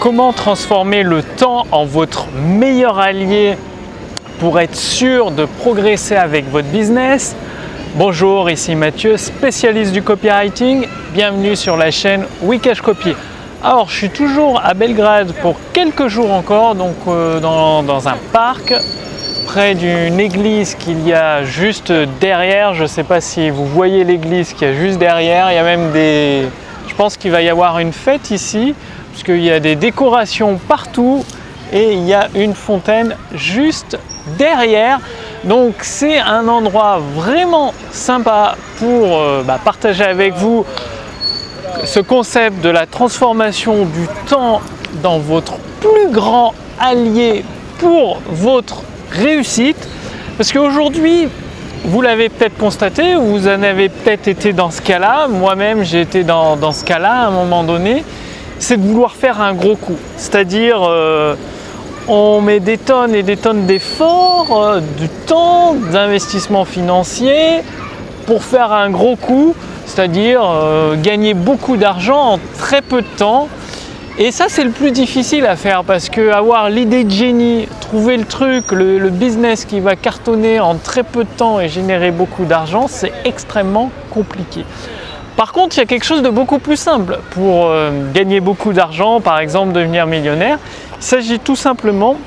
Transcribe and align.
comment 0.00 0.32
transformer 0.32 1.02
le 1.02 1.22
temps 1.22 1.66
en 1.70 1.84
votre 1.84 2.28
meilleur 2.32 2.98
allié 2.98 3.56
pour 4.38 4.58
être 4.58 4.74
sûr 4.74 5.30
de 5.30 5.44
progresser 5.44 6.16
avec 6.16 6.50
votre 6.50 6.68
business? 6.68 7.36
Bonjour, 7.96 8.48
ici 8.48 8.74
Mathieu, 8.74 9.18
spécialiste 9.18 9.92
du 9.92 10.02
copywriting. 10.02 10.86
Bienvenue 11.12 11.54
sur 11.54 11.76
la 11.76 11.90
chaîne 11.90 12.24
Wikash 12.40 12.80
Copy. 12.80 13.14
Alors, 13.62 13.90
je 13.90 13.96
suis 13.96 14.08
toujours 14.08 14.62
à 14.64 14.72
Belgrade 14.72 15.34
pour 15.42 15.56
quelques 15.74 16.08
jours 16.08 16.32
encore, 16.32 16.74
donc 16.74 16.96
euh, 17.06 17.38
dans, 17.38 17.82
dans, 17.82 18.08
un 18.08 18.16
parc 18.32 18.72
près 19.44 19.74
d'une 19.74 20.18
église 20.18 20.76
qu'il 20.76 21.06
y 21.06 21.12
a 21.12 21.44
juste 21.44 21.92
derrière. 22.20 22.72
Je 22.72 22.84
ne 22.84 22.88
sais 22.88 23.04
pas 23.04 23.20
si 23.20 23.50
vous 23.50 23.66
voyez 23.66 24.04
l'église 24.04 24.54
qu'il 24.54 24.66
y 24.66 24.70
a 24.70 24.74
juste 24.74 24.98
derrière. 24.98 25.52
Il 25.52 25.56
y 25.56 25.58
a 25.58 25.62
même 25.62 25.92
des. 25.92 26.46
Je 26.88 26.94
pense 26.94 27.18
qu'il 27.18 27.32
va 27.32 27.42
y 27.42 27.50
avoir 27.50 27.78
une 27.80 27.92
fête 27.92 28.30
ici 28.30 28.74
puisqu'il 29.12 29.42
y 29.42 29.50
a 29.50 29.60
des 29.60 29.76
décorations 29.76 30.58
partout 30.68 31.24
et 31.72 31.92
il 31.92 32.06
y 32.06 32.14
a 32.14 32.28
une 32.34 32.54
fontaine 32.54 33.16
juste 33.34 33.98
derrière. 34.38 34.98
Donc 35.44 35.74
c'est 35.80 36.18
un 36.18 36.46
endroit 36.48 37.00
vraiment 37.14 37.72
sympa 37.92 38.56
pour 38.78 39.18
euh, 39.18 39.42
bah, 39.42 39.58
partager 39.64 40.04
avec 40.04 40.34
vous 40.34 40.64
ce 41.84 42.00
concept 42.00 42.62
de 42.62 42.68
la 42.68 42.86
transformation 42.86 43.84
du 43.84 44.06
temps 44.28 44.60
dans 45.02 45.18
votre 45.18 45.54
plus 45.80 46.10
grand 46.10 46.52
allié 46.78 47.44
pour 47.78 48.20
votre 48.28 48.82
réussite. 49.10 49.88
Parce 50.36 50.52
qu'aujourd'hui, 50.52 51.28
vous 51.84 52.02
l'avez 52.02 52.28
peut-être 52.28 52.58
constaté, 52.58 53.14
vous 53.14 53.48
en 53.48 53.62
avez 53.62 53.88
peut-être 53.88 54.28
été 54.28 54.52
dans 54.52 54.70
ce 54.70 54.82
cas-là. 54.82 55.28
Moi-même, 55.28 55.84
j'ai 55.84 56.02
été 56.02 56.24
dans, 56.24 56.56
dans 56.56 56.72
ce 56.72 56.84
cas-là 56.84 57.12
à 57.12 57.26
un 57.26 57.30
moment 57.30 57.64
donné 57.64 58.04
c'est 58.60 58.76
de 58.76 58.86
vouloir 58.86 59.16
faire 59.16 59.40
un 59.40 59.54
gros 59.54 59.74
coup. 59.74 59.96
C'est-à-dire, 60.16 60.82
euh, 60.82 61.34
on 62.06 62.40
met 62.40 62.60
des 62.60 62.78
tonnes 62.78 63.14
et 63.14 63.22
des 63.22 63.36
tonnes 63.36 63.66
d'efforts, 63.66 64.62
euh, 64.62 64.80
du 64.98 65.08
temps, 65.08 65.74
d'investissement 65.74 66.64
financier 66.64 67.62
pour 68.26 68.44
faire 68.44 68.72
un 68.72 68.90
gros 68.90 69.16
coup, 69.16 69.54
c'est-à-dire 69.86 70.42
euh, 70.44 70.94
gagner 70.94 71.34
beaucoup 71.34 71.76
d'argent 71.76 72.34
en 72.34 72.38
très 72.58 72.82
peu 72.82 73.00
de 73.00 73.16
temps. 73.16 73.48
Et 74.18 74.30
ça, 74.30 74.46
c'est 74.48 74.64
le 74.64 74.70
plus 74.70 74.90
difficile 74.90 75.46
à 75.46 75.56
faire 75.56 75.82
parce 75.82 76.10
que 76.10 76.30
avoir 76.30 76.68
l'idée 76.68 77.04
de 77.04 77.10
génie, 77.10 77.66
trouver 77.80 78.18
le 78.18 78.24
truc, 78.24 78.72
le 78.72 79.08
business 79.08 79.64
qui 79.64 79.80
va 79.80 79.96
cartonner 79.96 80.60
en 80.60 80.74
très 80.74 81.04
peu 81.04 81.24
de 81.24 81.30
temps 81.30 81.58
et 81.60 81.68
générer 81.68 82.10
beaucoup 82.10 82.44
d'argent, 82.44 82.86
c'est 82.88 83.12
extrêmement 83.24 83.90
compliqué. 84.10 84.66
Par 85.40 85.54
contre, 85.54 85.78
il 85.78 85.80
y 85.80 85.82
a 85.82 85.86
quelque 85.86 86.04
chose 86.04 86.20
de 86.20 86.28
beaucoup 86.28 86.58
plus 86.58 86.76
simple 86.76 87.18
pour 87.30 87.68
euh, 87.68 88.12
gagner 88.12 88.40
beaucoup 88.40 88.74
d'argent, 88.74 89.22
par 89.22 89.38
exemple 89.38 89.72
devenir 89.72 90.06
millionnaire. 90.06 90.58
Il 90.98 91.02
s'agit 91.02 91.38
tout 91.38 91.56
simplement 91.56 92.18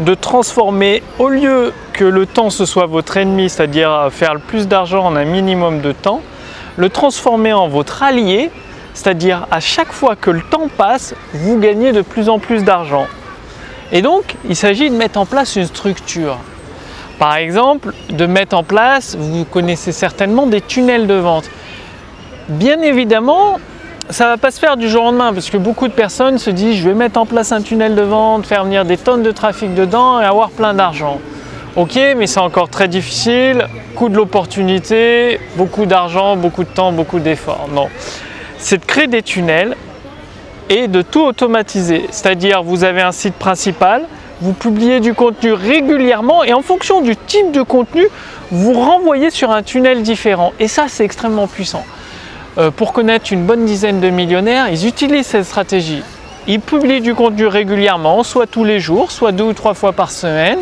de 0.00 0.12
transformer, 0.14 1.04
au 1.20 1.28
lieu 1.28 1.72
que 1.92 2.04
le 2.04 2.26
temps 2.26 2.50
ce 2.50 2.66
soit 2.66 2.86
votre 2.86 3.16
ennemi, 3.16 3.48
c'est-à-dire 3.48 4.08
faire 4.10 4.34
le 4.34 4.40
plus 4.40 4.66
d'argent 4.66 5.06
en 5.06 5.14
un 5.14 5.24
minimum 5.24 5.82
de 5.82 5.92
temps, 5.92 6.20
le 6.76 6.88
transformer 6.88 7.52
en 7.52 7.68
votre 7.68 8.02
allié, 8.02 8.50
c'est-à-dire 8.92 9.46
à 9.52 9.60
chaque 9.60 9.92
fois 9.92 10.16
que 10.16 10.32
le 10.32 10.42
temps 10.42 10.66
passe, 10.76 11.14
vous 11.34 11.60
gagnez 11.60 11.92
de 11.92 12.02
plus 12.02 12.28
en 12.28 12.40
plus 12.40 12.64
d'argent. 12.64 13.06
Et 13.92 14.02
donc, 14.02 14.34
il 14.48 14.56
s'agit 14.56 14.90
de 14.90 14.96
mettre 14.96 15.20
en 15.20 15.26
place 15.26 15.54
une 15.54 15.66
structure. 15.66 16.38
Par 17.20 17.36
exemple, 17.36 17.92
de 18.10 18.26
mettre 18.26 18.56
en 18.56 18.64
place, 18.64 19.14
vous 19.16 19.44
connaissez 19.44 19.92
certainement 19.92 20.48
des 20.48 20.60
tunnels 20.60 21.06
de 21.06 21.14
vente. 21.14 21.48
Bien 22.48 22.80
évidemment, 22.82 23.58
ça 24.10 24.24
ne 24.24 24.30
va 24.30 24.36
pas 24.36 24.50
se 24.50 24.58
faire 24.58 24.76
du 24.76 24.88
jour 24.88 25.02
au 25.02 25.06
lendemain 25.06 25.32
parce 25.32 25.48
que 25.48 25.56
beaucoup 25.56 25.86
de 25.86 25.92
personnes 25.92 26.38
se 26.38 26.50
disent 26.50 26.76
je 26.76 26.88
vais 26.88 26.94
mettre 26.94 27.20
en 27.20 27.26
place 27.26 27.52
un 27.52 27.62
tunnel 27.62 27.94
de 27.94 28.02
vente, 28.02 28.46
faire 28.46 28.64
venir 28.64 28.84
des 28.84 28.96
tonnes 28.96 29.22
de 29.22 29.30
trafic 29.30 29.74
dedans 29.74 30.20
et 30.20 30.24
avoir 30.24 30.50
plein 30.50 30.74
d'argent. 30.74 31.20
Ok, 31.76 31.98
mais 32.16 32.26
c'est 32.26 32.40
encore 32.40 32.68
très 32.68 32.88
difficile, 32.88 33.68
coût 33.94 34.08
de 34.08 34.16
l'opportunité, 34.16 35.40
beaucoup 35.56 35.86
d'argent, 35.86 36.36
beaucoup 36.36 36.64
de 36.64 36.68
temps, 36.68 36.90
beaucoup 36.90 37.20
d'efforts. 37.20 37.68
Non, 37.72 37.88
c'est 38.58 38.78
de 38.78 38.84
créer 38.84 39.06
des 39.06 39.22
tunnels 39.22 39.76
et 40.68 40.88
de 40.88 41.00
tout 41.00 41.22
automatiser. 41.22 42.06
C'est-à-dire 42.10 42.64
vous 42.64 42.82
avez 42.82 43.02
un 43.02 43.12
site 43.12 43.34
principal, 43.34 44.02
vous 44.40 44.52
publiez 44.52 44.98
du 44.98 45.14
contenu 45.14 45.52
régulièrement 45.52 46.42
et 46.42 46.52
en 46.52 46.62
fonction 46.62 47.02
du 47.02 47.14
type 47.14 47.52
de 47.52 47.62
contenu, 47.62 48.08
vous 48.50 48.72
renvoyez 48.72 49.30
sur 49.30 49.52
un 49.52 49.62
tunnel 49.62 50.02
différent. 50.02 50.52
Et 50.58 50.66
ça, 50.66 50.86
c'est 50.88 51.04
extrêmement 51.04 51.46
puissant. 51.46 51.84
Euh, 52.58 52.70
pour 52.70 52.92
connaître 52.92 53.32
une 53.32 53.46
bonne 53.46 53.64
dizaine 53.64 54.00
de 54.00 54.10
millionnaires, 54.10 54.68
ils 54.68 54.86
utilisent 54.86 55.28
cette 55.28 55.44
stratégie. 55.46 56.02
Ils 56.46 56.60
publient 56.60 57.00
du 57.00 57.14
contenu 57.14 57.46
régulièrement, 57.46 58.22
soit 58.24 58.46
tous 58.46 58.64
les 58.64 58.78
jours, 58.78 59.10
soit 59.10 59.32
deux 59.32 59.44
ou 59.44 59.52
trois 59.54 59.74
fois 59.74 59.92
par 59.92 60.10
semaine. 60.10 60.58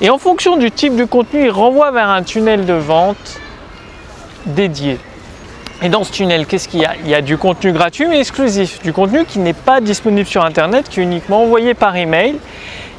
Et 0.00 0.08
en 0.08 0.16
fonction 0.16 0.56
du 0.56 0.70
type 0.70 0.96
de 0.96 1.04
contenu, 1.04 1.44
ils 1.44 1.50
renvoient 1.50 1.90
vers 1.90 2.08
un 2.08 2.22
tunnel 2.22 2.64
de 2.64 2.72
vente 2.72 3.38
dédié. 4.46 4.98
Et 5.82 5.90
dans 5.90 6.04
ce 6.04 6.12
tunnel, 6.12 6.46
qu'est-ce 6.46 6.68
qu'il 6.68 6.80
y 6.80 6.84
a? 6.86 6.94
Il 7.04 7.10
y 7.10 7.14
a 7.14 7.20
du 7.20 7.36
contenu 7.36 7.72
gratuit 7.72 8.06
mais 8.06 8.20
exclusif, 8.20 8.80
du 8.82 8.92
contenu 8.92 9.24
qui 9.24 9.38
n'est 9.38 9.52
pas 9.52 9.80
disponible 9.80 10.26
sur 10.26 10.44
Internet, 10.44 10.88
qui 10.88 11.00
est 11.00 11.02
uniquement 11.02 11.42
envoyé 11.42 11.74
par 11.74 11.96
email. 11.96 12.36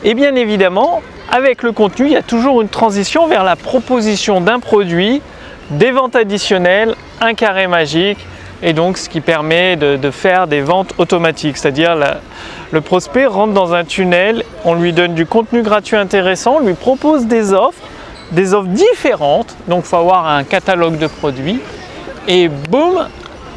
Et 0.03 0.13
bien 0.13 0.35
évidemment, 0.35 1.01
avec 1.31 1.63
le 1.63 1.71
contenu, 1.71 2.07
il 2.07 2.11
y 2.11 2.17
a 2.17 2.23
toujours 2.23 2.61
une 2.61 2.69
transition 2.69 3.27
vers 3.27 3.43
la 3.43 3.55
proposition 3.55 4.41
d'un 4.41 4.59
produit 4.59 5.21
des 5.69 5.91
ventes 5.91 6.15
additionnelles, 6.15 6.95
un 7.19 7.33
carré 7.33 7.67
magique, 7.67 8.19
et 8.63 8.73
donc 8.73 8.97
ce 8.97 9.09
qui 9.09 9.21
permet 9.21 9.75
de, 9.75 10.11
faire 10.11 10.47
des 10.47 10.61
ventes 10.61 10.93
automatiques, 10.97 11.57
c'est-à-dire 11.57 11.95
le 12.71 12.81
prospect 12.81 13.25
rentre 13.25 13.53
dans 13.53 13.73
un 13.73 13.83
tunnel, 13.83 14.43
on 14.65 14.75
lui 14.75 14.93
donne 14.93 15.13
du 15.13 15.25
contenu 15.25 15.63
gratuit 15.63 15.97
intéressant, 15.97 16.57
on 16.61 16.65
lui 16.65 16.73
propose 16.73 17.25
des 17.25 17.53
offres, 17.53 17.81
des 18.31 18.53
offres 18.53 18.69
différentes, 18.69 19.55
donc 19.67 19.83
il 19.85 19.87
faut 19.87 19.97
avoir 19.97 20.27
un 20.27 20.43
catalogue 20.43 20.97
de 20.97 21.07
produits, 21.07 21.59
et 22.27 22.47
boum, 22.49 23.07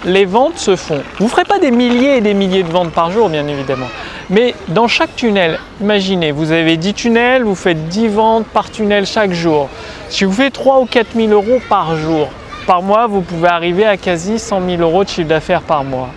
les 0.05 0.25
ventes 0.25 0.59
se 0.59 0.77
font. 0.77 1.03
Vous 1.19 1.25
ne 1.25 1.31
ferez 1.31 1.45
pas 1.45 1.59
des 1.59 1.71
milliers 1.71 2.17
et 2.17 2.21
des 2.21 2.35
milliers 2.35 2.63
de 2.63 2.73
ventes 2.73 2.93
par 2.93 3.11
jour, 3.11 3.29
bien 3.29 3.47
évidemment. 3.47 3.89
Mais 4.31 4.55
dans 4.69 4.89
chaque 4.89 5.15
tunnel, 5.17 5.59
imaginez, 5.81 6.33
vous 6.33 6.51
avez 6.51 6.77
10 6.77 6.95
tunnels, 6.95 7.43
vous 7.43 7.55
faites 7.55 7.89
10 7.89 8.09
ventes 8.09 8.47
par 8.47 8.71
tunnel 8.71 9.07
chaque 9.07 9.33
jour. 9.33 9.69
Si 10.09 10.25
vous 10.25 10.33
faites 10.33 10.55
3 10.55 10.81
ou 10.81 10.87
4 10.87 11.09
000 11.15 11.29
euros 11.29 11.61
par 11.69 11.97
jour, 11.97 12.29
par 12.67 12.83
mois, 12.83 13.07
vous 13.07 13.21
pouvez 13.21 13.49
arriver 13.49 13.85
à 13.85 13.99
quasi 13.99 14.39
100 14.39 14.63
000 14.67 14.83
euros 14.83 15.05
de 15.05 15.09
chiffre 15.11 15.29
d'affaires 15.29 15.61
par 15.61 15.85
mois. 15.85 16.09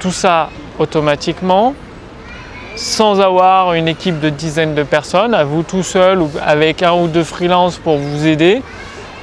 Tout 0.00 0.10
ça 0.10 0.50
automatiquement, 0.80 1.74
sans 2.74 3.20
avoir 3.20 3.74
une 3.74 3.86
équipe 3.86 4.18
de 4.18 4.30
dizaines 4.30 4.74
de 4.74 4.82
personnes, 4.82 5.34
à 5.34 5.44
vous 5.44 5.62
tout 5.62 5.84
seul 5.84 6.20
ou 6.20 6.30
avec 6.44 6.82
un 6.82 6.94
ou 6.94 7.06
deux 7.06 7.22
freelances 7.22 7.76
pour 7.76 7.98
vous 7.98 8.26
aider. 8.26 8.62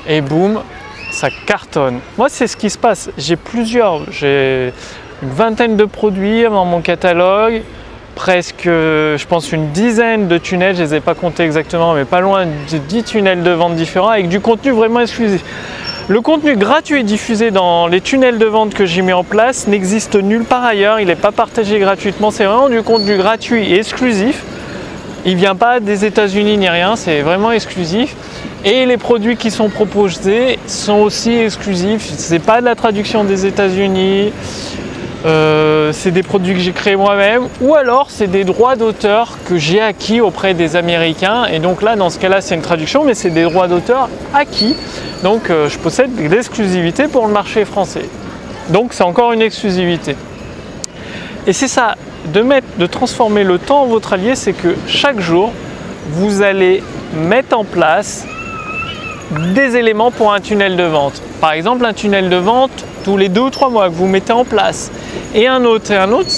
Et 0.08 0.22
boum, 0.22 0.62
ça 1.12 1.28
cartonne. 1.46 2.00
Moi, 2.18 2.30
c'est 2.30 2.48
ce 2.48 2.56
qui 2.56 2.70
se 2.70 2.78
passe. 2.78 3.10
J'ai 3.18 3.36
plusieurs, 3.36 4.10
j'ai 4.12 4.72
une 5.22 5.30
vingtaine 5.30 5.76
de 5.76 5.86
produits 5.86 6.44
dans 6.44 6.64
mon 6.64 6.80
catalogue 6.80 7.64
presque, 8.18 8.64
je 8.66 9.26
pense, 9.28 9.52
une 9.52 9.70
dizaine 9.70 10.28
de 10.28 10.40
tunnels, 10.40 10.76
je 10.76 10.82
ne 10.82 10.88
les 10.88 10.96
ai 10.96 11.00
pas 11.02 11.14
comptés 11.14 11.44
exactement, 11.44 11.94
mais 11.94 12.04
pas 12.04 12.20
loin 12.20 12.48
de 12.48 12.78
10 12.80 13.04
tunnels 13.04 13.44
de 13.44 13.52
vente 13.52 13.76
différents 13.76 14.10
avec 14.10 14.28
du 14.28 14.40
contenu 14.40 14.72
vraiment 14.72 15.02
exclusif. 15.02 15.44
Le 16.08 16.20
contenu 16.22 16.56
gratuit 16.56 17.04
diffusé 17.04 17.52
dans 17.52 17.86
les 17.86 18.02
tunnels 18.02 18.40
de 18.40 18.46
vente 18.48 18.74
que 18.74 18.88
j'ai 18.88 19.04
mis 19.04 19.14
en 19.14 19.24
place 19.24 19.68
n'existe 19.68 20.16
nulle 20.16 20.46
part 20.46 20.64
ailleurs, 20.64 21.00
il 21.00 21.08
n'est 21.08 21.16
pas 21.16 21.32
partagé 21.32 21.78
gratuitement, 21.78 22.32
c'est 22.32 22.46
vraiment 22.46 22.70
du 22.70 22.82
contenu 22.82 23.18
gratuit 23.18 23.72
et 23.72 23.78
exclusif. 23.78 24.44
Il 25.26 25.34
ne 25.34 25.40
vient 25.40 25.56
pas 25.56 25.80
des 25.80 26.04
États-Unis 26.04 26.58
ni 26.58 26.70
rien, 26.70 26.96
c'est 26.96 27.22
vraiment 27.22 27.52
exclusif. 27.52 28.16
Et 28.66 28.88
les 28.88 28.98
produits 28.98 29.38
qui 29.38 29.52
sont 29.52 29.70
proposés 29.70 30.58
sont 30.66 31.02
aussi 31.02 31.38
exclusifs. 31.38 32.10
Ce 32.18 32.34
n'est 32.34 32.40
pas 32.40 32.62
de 32.62 32.66
la 32.66 32.74
traduction 32.74 33.24
des 33.26 33.46
États-Unis, 33.46 34.32
euh, 35.26 35.77
c'est 35.92 36.12
des 36.12 36.24
produits 36.24 36.54
que 36.54 36.60
j'ai 36.60 36.72
créés 36.72 36.96
moi-même, 36.96 37.44
ou 37.62 37.76
alors 37.76 38.10
c'est 38.10 38.28
des 38.28 38.44
droits 38.44 38.76
d'auteur 38.76 39.38
que 39.48 39.58
j'ai 39.58 39.82
acquis 39.82 40.22
auprès 40.22 40.54
des 40.54 40.76
Américains. 40.76 41.46
Et 41.46 41.60
donc 41.60 41.82
là, 41.82 41.96
dans 41.96 42.10
ce 42.10 42.20
cas-là, 42.20 42.42
c'est 42.42 42.56
une 42.56 42.62
traduction, 42.62 43.04
mais 43.04 43.14
c'est 43.14 43.30
des 43.30 43.44
droits 43.44 43.68
d'auteur 43.68 44.10
acquis. 44.34 44.76
Donc 45.24 45.50
euh, 45.50 45.70
je 45.70 45.78
possède 45.78 46.12
l'exclusivité 46.20 47.08
pour 47.08 47.28
le 47.28 47.34
marché 47.34 47.66
français. 47.66 48.06
Donc 48.70 48.94
c'est 48.94 49.04
encore 49.04 49.34
une 49.34 49.42
exclusivité. 49.42 50.16
Et 51.46 51.54
c'est 51.54 51.68
ça, 51.68 51.96
de, 52.34 52.42
mettre, 52.42 52.68
de 52.78 52.86
transformer 52.86 53.44
le 53.44 53.58
temps 53.58 53.84
en 53.84 53.88
votre 53.88 54.14
allié, 54.14 54.36
c'est 54.36 54.54
que 54.54 54.76
chaque 54.88 55.20
jour, 55.20 55.52
vous 56.10 56.42
allez 56.42 56.84
mettre 57.14 57.58
en 57.58 57.64
place 57.64 58.26
des 59.32 59.76
éléments 59.76 60.12
pour 60.12 60.34
un 60.34 60.40
tunnel 60.40 60.76
de 60.76 60.84
vente. 60.84 61.22
Par 61.42 61.52
exemple, 61.52 61.86
un 61.86 61.94
tunnel 61.94 62.30
de 62.30 62.36
vente 62.36 62.86
tous 63.04 63.18
les 63.18 63.30
deux 63.30 63.42
ou 63.42 63.50
trois 63.50 63.70
mois 63.70 63.90
que 63.90 63.94
vous 63.94 64.08
mettez 64.08 64.34
en 64.34 64.46
place, 64.46 64.92
et 65.34 65.48
un 65.48 65.64
autre 65.64 65.92
et 65.92 65.98
un 65.98 66.12
autre, 66.12 66.30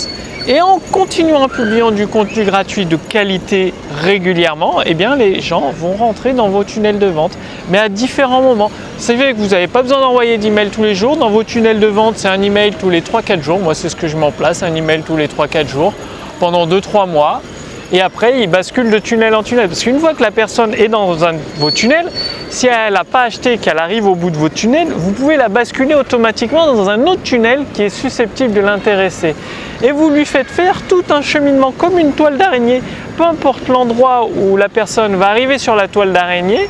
et 0.48 0.62
en 0.62 0.80
continuant 0.92 1.44
à 1.44 1.48
publier 1.48 1.84
du 1.92 2.08
contenu 2.08 2.44
gratuit 2.44 2.86
de 2.86 2.96
qualité 2.96 3.74
régulièrement, 4.04 4.82
eh 4.86 4.94
bien 4.94 5.16
les 5.16 5.42
gens 5.42 5.72
vont 5.76 5.94
rentrer 5.94 6.34
dans 6.34 6.50
vos 6.50 6.64
tunnels 6.64 7.00
de 7.00 7.08
vente, 7.08 7.32
mais 7.70 7.78
à 7.78 7.90
différents 7.90 8.42
moments. 8.42 8.72
C'est 8.98 9.16
vrai 9.16 9.34
que 9.34 9.38
vous 9.38 9.50
n'avez 9.50 9.68
pas 9.68 9.82
besoin 9.82 10.00
d'envoyer 10.00 10.38
d'emails 10.38 10.70
tous 10.70 10.84
les 10.84 10.96
jours. 10.96 11.18
Dans 11.18 11.30
vos 11.30 11.44
tunnels 11.44 11.80
de 11.80 11.88
vente, 11.88 12.18
c'est 12.18 12.28
un 12.28 12.42
email 12.42 12.74
tous 12.74 12.90
les 12.90 13.02
3-4 13.02 13.42
jours. 13.42 13.60
Moi, 13.60 13.76
c'est 13.76 13.90
ce 13.90 13.96
que 13.96 14.08
je 14.08 14.18
mets 14.18 14.26
en 14.26 14.32
place, 14.32 14.64
un 14.64 14.74
email 14.74 15.04
tous 15.04 15.18
les 15.18 15.28
3-4 15.28 15.68
jours 15.68 15.94
pendant 16.40 16.68
2-3 16.68 17.10
mois 17.10 17.42
et 17.92 18.02
après 18.02 18.42
il 18.42 18.50
bascule 18.50 18.90
de 18.90 19.00
tunnel 19.00 19.36
en 19.36 19.44
tunnel. 19.44 19.68
Parce 19.68 19.84
qu'une 19.84 20.00
fois 20.00 20.14
que 20.14 20.22
la 20.22 20.32
personne 20.32 20.74
est 20.74 20.88
dans 20.88 21.24
un 21.26 21.34
vos 21.58 21.72
tunnels, 21.72 22.08
si 22.50 22.68
elle 22.68 22.94
n'a 22.94 23.04
pas 23.04 23.24
acheté 23.24 23.58
qu'elle 23.58 23.80
arrive 23.80 24.08
au 24.08 24.16
bout 24.16 24.30
de 24.30 24.38
votre 24.38 24.56
tunnel, 24.56 24.88
vous 24.96 25.12
pouvez 25.12 25.38
la 25.38 25.50
basculer 25.50 25.96
automatiquement 25.96 26.74
dans 26.74 26.90
un 26.90 27.02
autre 27.08 27.24
tunnel 27.24 27.66
qui 27.74 27.84
est 27.84 27.90
susceptible 27.90 28.54
de 28.54 28.62
l'intéresser. 28.62 29.36
Et 29.82 29.92
vous 29.92 30.10
lui 30.10 30.26
faites 30.26 30.50
faire 30.50 30.82
tout 30.88 31.04
un 31.10 31.22
cheminement 31.22 31.72
comme 31.72 31.98
une 32.00 32.14
toile 32.14 32.38
d'araignée. 32.38 32.82
Peu 33.18 33.24
importe 33.24 33.68
l'endroit 33.68 34.28
où 34.28 34.58
la 34.58 34.70
personne 34.70 35.16
va 35.16 35.28
arriver 35.28 35.58
sur 35.58 35.76
la 35.76 35.88
toile 35.88 36.14
d'araignée, 36.14 36.70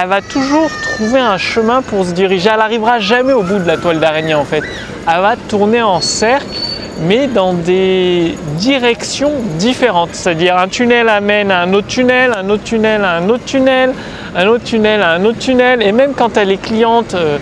elle 0.00 0.08
va 0.08 0.20
toujours 0.20 0.70
trouver 0.82 1.20
un 1.20 1.36
chemin 1.36 1.82
pour 1.82 2.04
se 2.04 2.12
diriger. 2.12 2.50
Elle 2.52 2.58
n'arrivera 2.58 2.98
jamais 3.00 3.32
au 3.32 3.42
bout 3.42 3.58
de 3.58 3.66
la 3.66 3.76
toile 3.76 3.98
d'araignée 3.98 4.34
en 4.34 4.44
fait. 4.44 4.62
Elle 4.62 5.20
va 5.20 5.34
tourner 5.48 5.82
en 5.82 6.00
cercle 6.00 6.59
mais 7.00 7.26
dans 7.26 7.54
des 7.54 8.36
directions 8.58 9.32
différentes. 9.58 10.10
C'est-à-dire 10.12 10.56
un 10.56 10.68
tunnel 10.68 11.08
amène 11.08 11.50
à 11.50 11.62
un 11.62 11.72
autre 11.72 11.86
tunnel, 11.86 12.32
un 12.36 12.48
autre 12.50 12.64
tunnel 12.64 13.04
à 13.04 13.16
un 13.16 13.28
autre 13.28 13.44
tunnel, 13.44 13.92
un 14.36 14.46
autre 14.46 14.64
tunnel 14.64 15.02
à 15.02 15.12
un 15.12 15.24
autre 15.24 15.38
tunnel. 15.38 15.82
Et 15.82 15.92
même 15.92 16.12
quand 16.14 16.36
elle 16.36 16.50
est 16.50 16.60
cliente, 16.60 17.14
euh, 17.14 17.38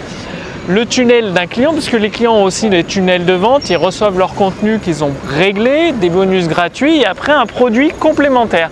le 0.69 0.85
tunnel 0.85 1.33
d'un 1.33 1.47
client, 1.47 1.73
puisque 1.73 1.95
les 1.95 2.11
clients 2.11 2.35
ont 2.35 2.45
aussi 2.45 2.69
des 2.69 2.85
tunnels 2.85 3.25
de 3.25 3.33
vente, 3.33 3.71
ils 3.71 3.77
reçoivent 3.77 4.19
leur 4.19 4.35
contenu 4.35 4.79
qu'ils 4.79 5.03
ont 5.03 5.13
réglé, 5.27 5.93
des 5.93 6.11
bonus 6.11 6.47
gratuits 6.47 7.01
et 7.01 7.07
après 7.07 7.33
un 7.33 7.47
produit 7.47 7.91
complémentaire. 7.99 8.71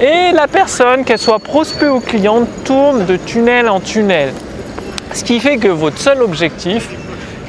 Et 0.00 0.32
la 0.32 0.46
personne, 0.48 1.04
qu'elle 1.04 1.18
soit 1.18 1.38
prospect 1.38 1.88
ou 1.88 2.00
cliente, 2.00 2.46
tourne 2.64 3.06
de 3.06 3.16
tunnel 3.16 3.68
en 3.68 3.80
tunnel. 3.80 4.32
Ce 5.12 5.24
qui 5.24 5.40
fait 5.40 5.56
que 5.56 5.68
votre 5.68 5.98
seul 5.98 6.22
objectif, 6.22 6.88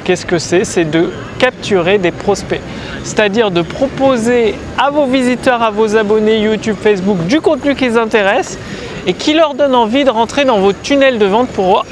qu'est-ce 0.04 0.26
que 0.26 0.38
c'est? 0.38 0.64
C'est 0.64 0.84
de 0.84 1.10
capturer 1.38 1.98
des 1.98 2.10
prospects. 2.10 2.60
C'est-à-dire 3.04 3.50
de 3.50 3.62
proposer 3.62 4.54
à 4.78 4.90
vos 4.90 5.06
visiteurs, 5.06 5.62
à 5.62 5.70
vos 5.70 5.96
abonnés 5.96 6.38
YouTube, 6.40 6.76
Facebook 6.80 7.26
du 7.26 7.40
contenu 7.40 7.74
qui 7.74 7.84
les 7.84 7.96
intéresse 7.96 8.58
et 9.06 9.14
qui 9.14 9.34
leur 9.34 9.54
donne 9.54 9.74
envie 9.74 10.04
de 10.04 10.10
rentrer 10.10 10.44
dans 10.44 10.58
votre 10.58 10.80
tunnel 10.82 11.18
de 11.18 11.26
vente 11.26 11.48
pour 11.48 11.84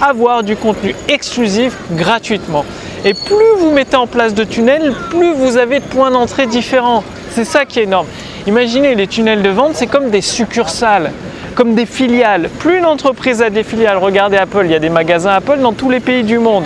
avoir 0.00 0.42
du 0.42 0.56
contenu 0.56 0.94
exclusif 1.08 1.76
gratuitement. 1.92 2.64
Et 3.04 3.14
plus 3.14 3.56
vous 3.58 3.70
mettez 3.70 3.96
en 3.96 4.06
place 4.06 4.34
de 4.34 4.44
tunnels, 4.44 4.94
plus 5.10 5.32
vous 5.32 5.56
avez 5.56 5.80
de 5.80 5.84
points 5.84 6.10
d'entrée 6.10 6.46
différents. 6.46 7.04
C'est 7.30 7.44
ça 7.44 7.64
qui 7.64 7.80
est 7.80 7.84
énorme. 7.84 8.06
Imaginez 8.46 8.94
les 8.94 9.06
tunnels 9.06 9.42
de 9.42 9.50
vente, 9.50 9.72
c'est 9.74 9.86
comme 9.86 10.10
des 10.10 10.20
succursales, 10.20 11.12
comme 11.54 11.74
des 11.74 11.86
filiales. 11.86 12.48
Plus 12.58 12.78
une 12.78 12.86
entreprise 12.86 13.42
a 13.42 13.50
des 13.50 13.62
filiales, 13.62 13.98
regardez 13.98 14.36
Apple, 14.36 14.62
il 14.64 14.70
y 14.70 14.74
a 14.74 14.78
des 14.78 14.88
magasins 14.88 15.32
Apple 15.32 15.58
dans 15.58 15.72
tous 15.72 15.90
les 15.90 16.00
pays 16.00 16.24
du 16.24 16.38
monde 16.38 16.64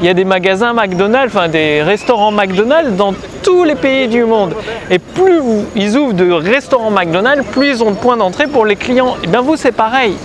il 0.00 0.06
y 0.06 0.08
a 0.08 0.14
des 0.14 0.24
magasins 0.24 0.72
McDonald's, 0.72 1.34
enfin 1.34 1.48
des 1.48 1.82
restaurants 1.82 2.32
McDonald's 2.32 2.96
dans 2.96 3.14
tous 3.42 3.64
les 3.64 3.74
pays 3.74 4.08
du 4.08 4.24
monde. 4.24 4.54
Et 4.90 4.98
plus 4.98 5.40
ils 5.76 5.96
ouvrent 5.96 6.14
de 6.14 6.30
restaurants 6.30 6.90
McDonald's, 6.90 7.44
plus 7.52 7.70
ils 7.70 7.82
ont 7.84 7.90
de 7.90 7.96
points 7.96 8.16
d'entrée 8.16 8.46
pour 8.46 8.66
les 8.66 8.76
clients. 8.76 9.16
Et 9.22 9.26
bien 9.26 9.40
vous 9.40 9.56
c'est 9.56 9.72
pareil. 9.72 10.16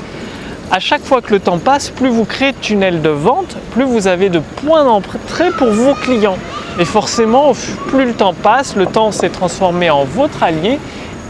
À 0.72 0.80
chaque 0.80 1.04
fois 1.04 1.22
que 1.22 1.32
le 1.32 1.40
temps 1.40 1.58
passe, 1.58 1.90
plus 1.90 2.10
vous 2.10 2.26
créez 2.26 2.52
de 2.52 2.58
tunnels 2.58 3.02
de 3.02 3.10
vente, 3.10 3.56
plus 3.72 3.86
vous 3.86 4.08
avez 4.08 4.30
de 4.30 4.40
points 4.40 4.84
d'entrée 4.84 5.50
pour 5.58 5.70
vos 5.70 5.96
clients. 5.96 6.38
Et 6.80 6.86
forcément, 6.86 7.54
plus 7.88 8.06
le 8.06 8.14
temps 8.14 8.36
passe, 8.36 8.76
le 8.76 8.86
temps 8.86 9.12
s'est 9.12 9.30
transformé 9.30 9.90
en 9.90 10.04
votre 10.04 10.44
allié. 10.44 10.78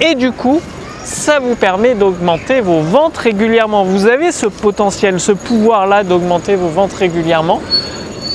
Et 0.01 0.15
du 0.15 0.31
coup, 0.31 0.61
ça 1.03 1.39
vous 1.39 1.55
permet 1.55 1.95
d'augmenter 1.95 2.59
vos 2.59 2.81
ventes 2.81 3.17
régulièrement. 3.17 3.83
Vous 3.83 4.07
avez 4.07 4.31
ce 4.31 4.45
potentiel, 4.45 5.19
ce 5.19 5.31
pouvoir-là 5.31 6.03
d'augmenter 6.03 6.55
vos 6.55 6.67
ventes 6.67 6.93
régulièrement. 6.93 7.61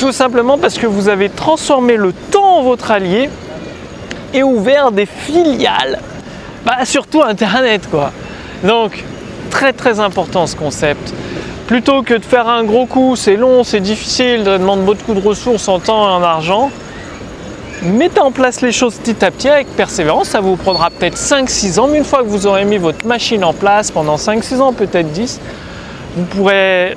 Tout 0.04 0.12
simplement 0.12 0.58
parce 0.58 0.76
que 0.76 0.86
vous 0.86 1.08
avez 1.08 1.30
transformé 1.30 1.96
le 1.96 2.12
temps 2.12 2.58
en 2.58 2.62
votre 2.62 2.90
allié 2.90 3.30
et 4.34 4.42
ouvert 4.42 4.92
des 4.92 5.06
filiales, 5.06 5.98
bah, 6.66 6.84
surtout 6.84 7.22
Internet 7.22 7.88
quoi. 7.90 8.12
Donc 8.64 9.02
très 9.48 9.72
très 9.72 10.00
important 10.00 10.46
ce 10.46 10.56
concept. 10.56 11.14
Plutôt 11.66 12.02
que 12.02 12.12
de 12.12 12.22
faire 12.22 12.50
un 12.50 12.64
gros 12.64 12.84
coup, 12.84 13.16
c'est 13.16 13.36
long, 13.36 13.64
c'est 13.64 13.80
difficile, 13.80 14.42
ça 14.44 14.58
demande 14.58 14.84
beaucoup 14.84 15.14
de 15.14 15.26
ressources 15.26 15.68
en 15.68 15.78
temps 15.78 16.06
et 16.06 16.12
en 16.12 16.22
argent, 16.22 16.70
mettez 17.82 18.20
en 18.20 18.30
place 18.30 18.60
les 18.60 18.72
choses 18.72 18.96
petit 18.96 19.24
à 19.24 19.30
petit 19.30 19.48
avec 19.48 19.68
persévérance. 19.68 20.28
Ça 20.28 20.42
vous 20.42 20.56
prendra 20.56 20.90
peut-être 20.90 21.16
5-6 21.16 21.80
ans, 21.80 21.88
mais 21.90 21.96
une 21.96 22.04
fois 22.04 22.18
que 22.18 22.28
vous 22.28 22.46
aurez 22.46 22.66
mis 22.66 22.76
votre 22.76 23.06
machine 23.06 23.42
en 23.42 23.54
place 23.54 23.90
pendant 23.90 24.16
5-6 24.16 24.60
ans, 24.60 24.74
peut-être 24.74 25.12
10, 25.12 25.40
vous 26.18 26.24
pourrez 26.26 26.94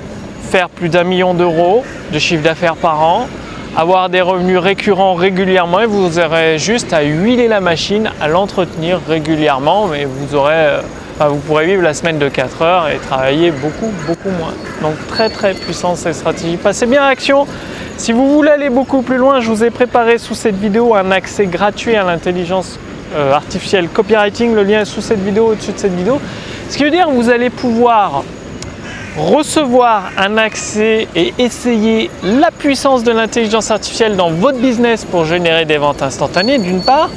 faire 0.48 0.70
plus 0.70 0.88
d'un 0.88 1.04
million 1.04 1.34
d'euros 1.34 1.84
de 2.10 2.18
chiffre 2.18 2.42
d'affaires 2.42 2.76
par 2.76 3.02
an, 3.02 3.28
avoir 3.76 4.08
des 4.08 4.22
revenus 4.22 4.58
récurrents 4.58 5.14
régulièrement 5.14 5.80
et 5.80 5.86
vous 5.86 6.18
aurez 6.18 6.58
juste 6.58 6.94
à 6.94 7.02
huiler 7.02 7.48
la 7.48 7.60
machine, 7.60 8.10
à 8.18 8.28
l'entretenir 8.28 8.98
régulièrement, 9.06 9.88
mais 9.88 10.06
vous 10.06 10.34
aurez, 10.34 10.54
euh, 10.54 10.80
vous 11.28 11.36
pourrez 11.36 11.66
vivre 11.66 11.82
la 11.82 11.92
semaine 11.92 12.18
de 12.18 12.30
4 12.30 12.62
heures 12.62 12.88
et 12.88 12.96
travailler 12.96 13.50
beaucoup, 13.50 13.92
beaucoup 14.06 14.30
moins. 14.30 14.54
Donc 14.80 14.94
très 15.08 15.28
très 15.28 15.52
puissante 15.52 15.98
cette 15.98 16.14
stratégie. 16.14 16.56
Passez 16.56 16.86
bien 16.86 17.02
à 17.02 17.10
l'action. 17.10 17.46
Si 17.98 18.12
vous 18.12 18.32
voulez 18.32 18.50
aller 18.50 18.70
beaucoup 18.70 19.02
plus 19.02 19.18
loin, 19.18 19.40
je 19.40 19.50
vous 19.50 19.64
ai 19.64 19.70
préparé 19.70 20.16
sous 20.16 20.34
cette 20.34 20.56
vidéo 20.56 20.94
un 20.94 21.10
accès 21.10 21.46
gratuit 21.46 21.94
à 21.94 22.04
l'intelligence 22.04 22.78
euh, 23.14 23.34
artificielle 23.34 23.88
copywriting. 23.88 24.54
Le 24.54 24.62
lien 24.62 24.80
est 24.80 24.86
sous 24.86 25.02
cette 25.02 25.22
vidéo, 25.22 25.48
au-dessus 25.48 25.72
de 25.72 25.78
cette 25.78 25.94
vidéo. 25.94 26.20
Ce 26.70 26.78
qui 26.78 26.84
veut 26.84 26.90
dire 26.90 27.06
que 27.06 27.12
vous 27.12 27.28
allez 27.28 27.50
pouvoir 27.50 28.22
recevoir 29.18 30.10
un 30.16 30.36
accès 30.38 31.08
et 31.14 31.34
essayer 31.38 32.10
la 32.22 32.50
puissance 32.50 33.02
de 33.04 33.10
l'intelligence 33.10 33.70
artificielle 33.70 34.16
dans 34.16 34.30
votre 34.30 34.58
business 34.58 35.04
pour 35.04 35.24
générer 35.24 35.64
des 35.64 35.76
ventes 35.76 36.02
instantanées 36.02 36.58
d'une 36.58 36.80
part, 36.80 37.10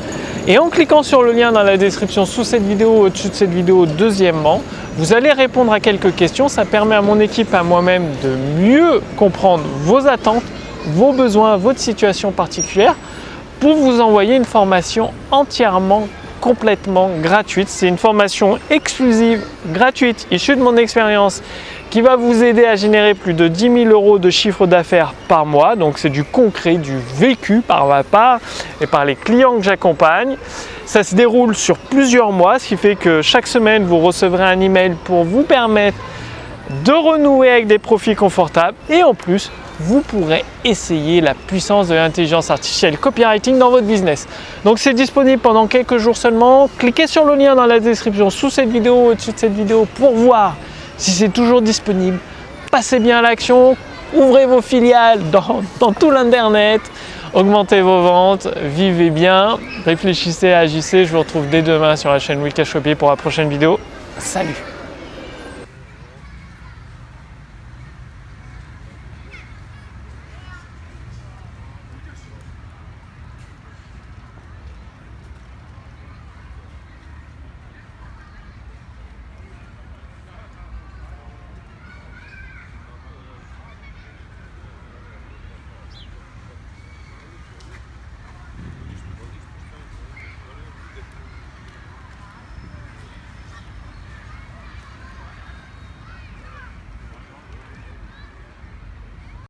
et 0.48 0.58
en 0.58 0.70
cliquant 0.70 1.04
sur 1.04 1.22
le 1.22 1.32
lien 1.34 1.52
dans 1.52 1.62
la 1.62 1.78
description 1.78 2.26
sous 2.26 2.44
cette 2.44 2.64
vidéo, 2.64 3.06
au-dessus 3.06 3.30
de 3.30 3.36
cette 3.36 3.54
vidéo, 3.54 3.86
deuxièmement, 3.86 4.62
vous 4.98 5.14
allez 5.14 5.32
répondre 5.32 5.72
à 5.72 5.80
quelques 5.80 6.16
questions. 6.16 6.48
Ça 6.48 6.66
permet 6.66 6.96
à 6.96 7.02
mon 7.02 7.20
équipe, 7.20 7.54
à 7.54 7.62
moi-même, 7.62 8.06
de 8.24 8.36
mieux 8.60 9.02
comprendre 9.18 9.64
vos 9.84 10.08
attentes, 10.08 10.44
vos 10.88 11.14
besoins, 11.14 11.58
votre 11.58 11.80
situation 11.80 12.32
particulière, 12.32 12.96
pour 13.60 13.76
vous 13.76 14.02
envoyer 14.02 14.36
une 14.36 14.46
formation 14.46 15.12
entièrement 15.30 16.08
complètement 16.42 17.12
gratuite. 17.22 17.70
C'est 17.70 17.88
une 17.88 17.98
formation 17.98 18.60
exclusive, 18.70 19.46
gratuite, 19.68 20.28
issue 20.32 20.56
de 20.56 20.62
mon 20.62 20.76
expérience 20.76 21.42
qui 21.92 22.02
va 22.02 22.16
vous 22.16 22.44
aider 22.44 22.66
à 22.66 22.76
générer 22.76 23.14
plus 23.14 23.34
de 23.34 23.48
10 23.48 23.84
000 23.84 23.86
euros 23.92 24.18
de 24.18 24.30
chiffre 24.30 24.66
d'affaires 24.66 25.14
par 25.28 25.46
mois. 25.46 25.76
Donc 25.76 26.00
c'est 26.00 26.10
du 26.10 26.24
concret, 26.24 26.76
du 26.76 26.98
vécu 27.16 27.62
par 27.62 27.86
ma 27.86 28.04
part 28.04 28.40
et 28.82 28.88
par 28.88 29.06
les 29.06 29.16
clients 29.16 29.58
que 29.58 29.64
j'accompagne. 29.64 30.36
Ça 30.86 31.04
se 31.04 31.16
déroule 31.16 31.56
sur 31.56 31.78
plusieurs 31.78 32.32
mois, 32.32 32.60
ce 32.60 32.68
qui 32.68 32.78
fait 32.78 32.96
que 32.96 33.22
chaque 33.22 33.48
semaine 33.48 33.86
vous 33.86 34.00
recevrez 34.00 34.44
un 34.44 34.60
email 34.60 34.96
pour 35.06 35.24
vous 35.24 35.44
permettre 35.44 35.98
de 36.84 36.92
renouer 36.92 37.50
avec 37.50 37.68
des 37.68 37.80
profits 37.80 38.16
confortables 38.16 38.78
et 38.90 39.04
en 39.04 39.14
plus 39.14 39.52
vous 39.82 40.02
pourrez 40.02 40.46
essayer 40.64 41.22
la 41.22 41.34
puissance 41.34 41.88
de 41.88 41.96
l'intelligence 41.96 42.50
artificielle 42.50 42.98
copywriting 42.98 43.58
dans 43.58 43.70
votre 43.70 43.86
business. 43.86 44.28
Donc 44.64 44.80
c'est 44.80 44.94
disponible 44.94 45.42
pendant 45.42 45.68
quelques 45.68 45.98
jours 45.98 46.18
seulement. 46.18 46.70
Cliquez 46.78 47.08
sur 47.08 47.26
le 47.26 47.36
lien 47.36 47.56
dans 47.56 47.66
la 47.66 47.80
description 47.80 48.30
sous 48.30 48.50
cette 48.50 48.70
vidéo, 48.70 49.10
au-dessus 49.10 49.32
de 49.32 49.38
cette 49.38 49.54
vidéo 49.54 49.88
pour 49.96 50.14
voir 50.14 50.56
si 50.98 51.12
c'est 51.12 51.30
toujours 51.30 51.62
disponible, 51.62 52.20
passez 52.70 53.00
bien 53.00 53.20
à 53.20 53.22
l'action, 53.24 53.76
ouvrez 54.14 54.46
vos 54.46 54.62
filiales 54.62 55.20
dans, 55.32 55.64
tout 55.94 56.12
l'Internet, 56.12 56.82
augmentez 57.34 57.82
vos 57.82 58.02
ventes, 58.02 58.48
vivez 58.64 59.10
bien, 59.10 59.58
réfléchissez, 59.86 60.54
agissez. 60.54 61.06
Je 61.06 61.12
vous 61.12 61.20
retrouve 61.20 61.50
dès 61.50 61.64
demain 61.64 61.96
sur 61.96 62.12
la 62.12 62.20
chaîne 62.20 62.42
Wikash 62.42 62.78
pour 62.98 63.10
la 63.10 63.16
prochaine 63.16 63.50
vidéo. 63.50 63.80
Salut 64.20 64.71